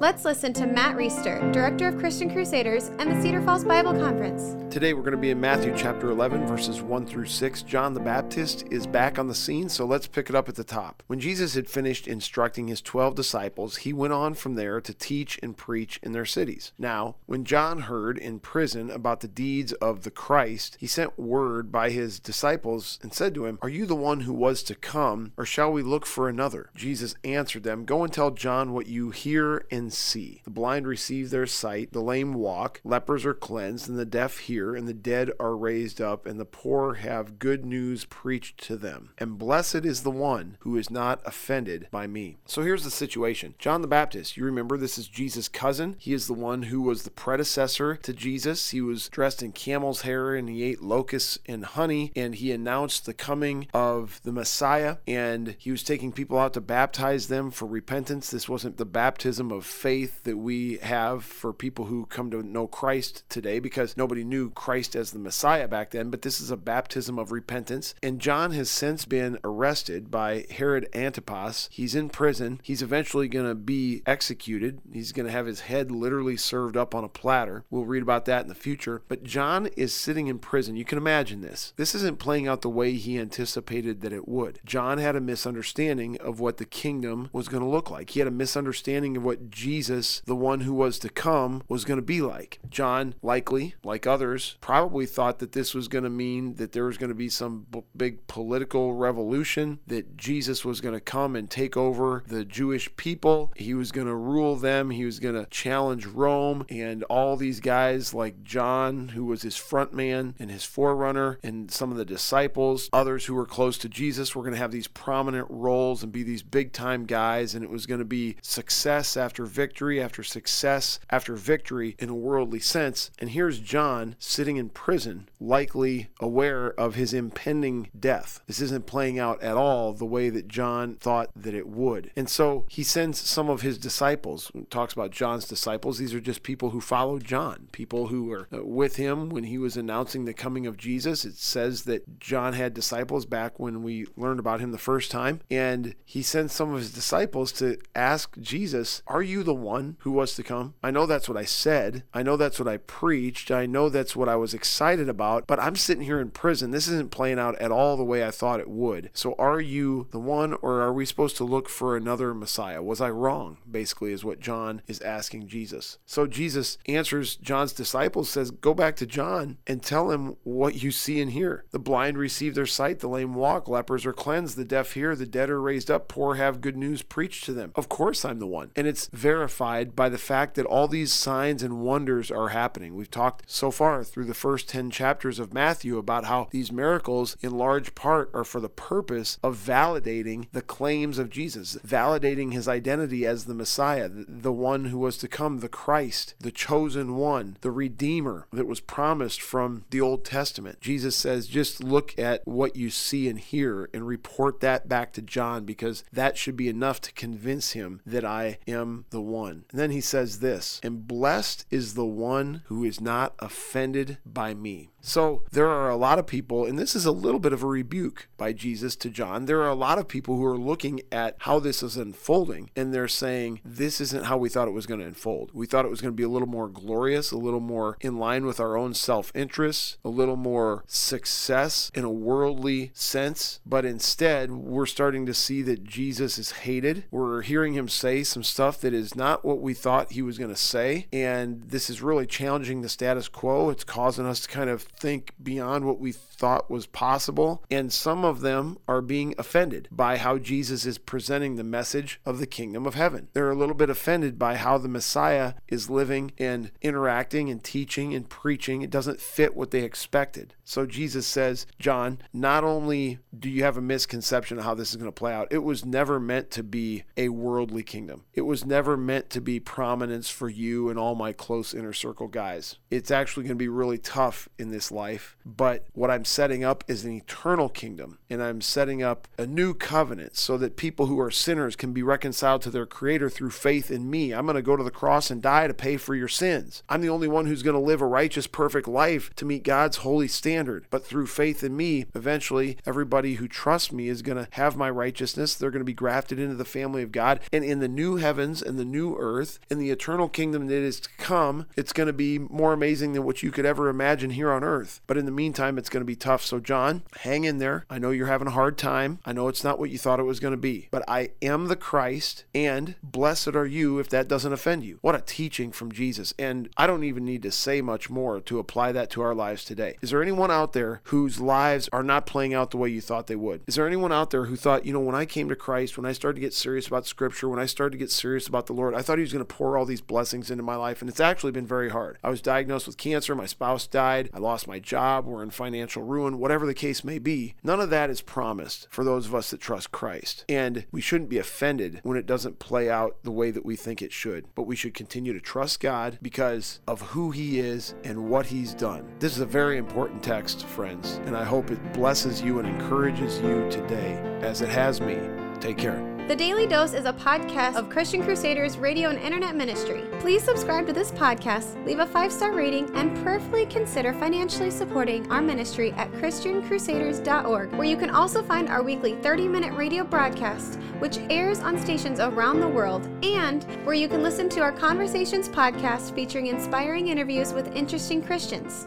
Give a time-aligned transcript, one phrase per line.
[0.00, 4.54] Let's listen to Matt Reisetter, Director of Christian Crusaders and the Cedar Falls Bible Conference.
[4.72, 7.62] Today we're going to be in Matthew chapter 11, verses 1 through 6.
[7.62, 10.62] John the Baptist is back on the scene, so let's pick it up at the
[10.62, 11.02] top.
[11.08, 15.36] When Jesus had finished instructing his 12 disciples, he went on from there to teach
[15.42, 16.70] and preach in their cities.
[16.78, 21.72] Now, when John heard in prison about the deeds of the Christ, he sent word
[21.72, 25.32] by his disciples and said to him, Are you the one who was to come,
[25.36, 26.70] or shall we look for another?
[26.76, 30.42] Jesus answered them, Go and tell John what you hear and see.
[30.44, 34.74] The blind receive their sight, the lame walk, lepers are cleansed, and the deaf hear,
[34.74, 39.10] and the dead are raised up, and the poor have good news preached to them.
[39.18, 42.38] And blessed is the one who is not offended by me.
[42.46, 45.96] So here's the situation John the Baptist, you remember this is Jesus' cousin.
[45.98, 48.70] He is the one who was the predecessor to Jesus.
[48.70, 53.06] He was dressed in camel's hair and he ate locusts and honey, and he announced
[53.06, 57.66] the coming of the Messiah, and he was taking people out to baptize them for
[57.66, 58.30] repentance.
[58.30, 62.66] This wasn't the baptism of faith that we have for people who come to know
[62.66, 66.56] Christ today because nobody knew Christ as the Messiah back then, but this is a
[66.56, 67.94] baptism of repentance.
[68.02, 71.68] And John has since been arrested by Herod Antipas.
[71.70, 72.60] He's in prison.
[72.64, 74.80] He's eventually going to be executed.
[74.92, 77.64] He's going to have his head literally served up on a platter.
[77.70, 79.02] We'll read about that in the future.
[79.06, 80.74] But John is sitting in prison.
[80.74, 81.72] You can imagine this.
[81.76, 84.58] This isn't playing out the way he anticipated that it would.
[84.64, 88.10] John had a misunderstanding of what the kingdom was going to look like.
[88.10, 91.84] He had a misunderstanding of what Jesus Jesus, the one who was to come, was
[91.84, 92.58] going to be like.
[92.70, 96.96] John, likely, like others, probably thought that this was going to mean that there was
[96.96, 101.50] going to be some b- big political revolution, that Jesus was going to come and
[101.50, 103.52] take over the Jewish people.
[103.56, 104.88] He was going to rule them.
[104.88, 106.64] He was going to challenge Rome.
[106.70, 111.70] And all these guys, like John, who was his front man and his forerunner, and
[111.70, 114.88] some of the disciples, others who were close to Jesus, were going to have these
[114.88, 117.54] prominent roles and be these big time guys.
[117.54, 122.14] And it was going to be success after victory after success after victory in a
[122.14, 123.10] worldly sense.
[123.18, 128.40] And here's John sitting in prison, likely aware of his impending death.
[128.46, 132.12] This isn't playing out at all the way that John thought that it would.
[132.14, 135.98] And so he sends some of his disciples, talks about John's disciples.
[135.98, 139.58] These are just people who followed John, people who were uh, with him when he
[139.58, 141.24] was announcing the coming of Jesus.
[141.24, 145.40] It says that John had disciples back when we learned about him the first time.
[145.50, 150.12] And he sends some of his disciples to ask Jesus, Are you the one who
[150.12, 150.74] was to come.
[150.82, 152.04] I know that's what I said.
[152.12, 153.50] I know that's what I preached.
[153.50, 156.70] I know that's what I was excited about, but I'm sitting here in prison.
[156.70, 159.08] This isn't playing out at all the way I thought it would.
[159.14, 162.82] So are you the one, or are we supposed to look for another Messiah?
[162.82, 163.56] Was I wrong?
[163.68, 165.96] Basically, is what John is asking Jesus.
[166.04, 170.90] So Jesus answers John's disciples, says, Go back to John and tell him what you
[170.90, 171.64] see and hear.
[171.70, 175.24] The blind receive their sight, the lame walk, lepers are cleansed, the deaf hear, the
[175.24, 177.72] dead are raised up, poor have good news preached to them.
[177.74, 178.72] Of course, I'm the one.
[178.76, 182.94] And it's very verified by the fact that all these signs and wonders are happening.
[182.94, 187.36] We've talked so far through the first 10 chapters of Matthew about how these miracles,
[187.42, 192.66] in large part, are for the purpose of validating the claims of Jesus, validating his
[192.66, 197.58] identity as the Messiah, the one who was to come, the Christ, the chosen one,
[197.60, 200.80] the Redeemer that was promised from the Old Testament.
[200.80, 205.20] Jesus says, just look at what you see and hear and report that back to
[205.20, 209.64] John because that should be enough to convince him that I am the one.
[209.70, 214.54] And then he says this, and blessed is the one who is not offended by
[214.54, 214.90] me.
[215.00, 217.66] So there are a lot of people, and this is a little bit of a
[217.66, 219.46] rebuke by Jesus to John.
[219.46, 222.92] There are a lot of people who are looking at how this is unfolding, and
[222.92, 225.50] they're saying, This isn't how we thought it was going to unfold.
[225.54, 228.18] We thought it was going to be a little more glorious, a little more in
[228.18, 233.60] line with our own self interest, a little more success in a worldly sense.
[233.64, 237.04] But instead, we're starting to see that Jesus is hated.
[237.10, 240.50] We're hearing him say some stuff that is not what we thought he was going
[240.50, 241.06] to say.
[241.12, 243.70] And this is really challenging the status quo.
[243.70, 247.64] It's causing us to kind of think beyond what we thought was possible.
[247.70, 252.38] And some of them are being offended by how Jesus is presenting the message of
[252.38, 253.28] the kingdom of heaven.
[253.32, 258.14] They're a little bit offended by how the Messiah is living and interacting and teaching
[258.14, 258.82] and preaching.
[258.82, 260.54] It doesn't fit what they expected.
[260.64, 264.96] So Jesus says, John, not only do you have a misconception of how this is
[264.96, 268.24] going to play out, it was never meant to be a worldly kingdom.
[268.34, 272.28] It was never meant to be prominence for you and all my close inner circle
[272.28, 272.76] guys.
[272.90, 276.84] It's actually going to be really tough in this life, but what I'm setting up
[276.88, 281.20] is an eternal kingdom, and I'm setting up a new covenant so that people who
[281.20, 284.32] are sinners can be reconciled to their Creator through faith in me.
[284.32, 286.82] I'm going to go to the cross and die to pay for your sins.
[286.88, 289.98] I'm the only one who's going to live a righteous, perfect life to meet God's
[289.98, 290.86] holy standard.
[290.90, 294.90] But through faith in me, eventually, everybody who trusts me is going to have my
[294.90, 295.54] righteousness.
[295.54, 297.40] They're going to be grafted into the family of God.
[297.52, 301.00] And in the new heavens and the new earth, and the eternal kingdom that is
[301.00, 304.50] to come, it's going to be more amazing than what you could ever imagine here
[304.50, 305.00] on earth.
[305.06, 306.44] But in the meantime, it's going to be tough.
[306.44, 307.84] So, John, hang in there.
[307.90, 309.18] I know you're having a hard time.
[309.24, 311.68] I know it's not what you thought it was going to be, but I am
[311.68, 314.98] the Christ, and blessed are you if that doesn't offend you.
[315.02, 316.34] What a teaching from Jesus.
[316.38, 319.64] And I don't even need to say much more to apply that to our lives
[319.64, 319.96] today.
[320.00, 323.26] Is there anyone out there whose lives are not playing out the way you thought
[323.26, 323.62] they would?
[323.66, 326.06] Is there anyone out there who thought, you know, when I came to Christ, when
[326.06, 328.72] I started to get serious about Scripture, when I started to get serious about the
[328.78, 331.10] Lord, I thought He was going to pour all these blessings into my life, and
[331.10, 332.16] it's actually been very hard.
[332.22, 336.04] I was diagnosed with cancer, my spouse died, I lost my job, we're in financial
[336.04, 337.54] ruin, whatever the case may be.
[337.64, 340.44] None of that is promised for those of us that trust Christ.
[340.48, 344.00] And we shouldn't be offended when it doesn't play out the way that we think
[344.00, 348.30] it should, but we should continue to trust God because of who He is and
[348.30, 349.08] what He's done.
[349.18, 353.40] This is a very important text, friends, and I hope it blesses you and encourages
[353.40, 355.18] you today as it has me.
[355.60, 356.18] Take care.
[356.28, 360.04] The Daily Dose is a podcast of Christian Crusaders radio and internet ministry.
[360.20, 365.30] Please subscribe to this podcast, leave a five star rating, and prayerfully consider financially supporting
[365.32, 370.74] our ministry at ChristianCrusaders.org, where you can also find our weekly 30 minute radio broadcast,
[370.98, 375.48] which airs on stations around the world, and where you can listen to our Conversations
[375.48, 378.86] podcast featuring inspiring interviews with interesting Christians.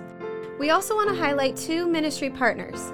[0.60, 2.94] We also want to highlight two ministry partners.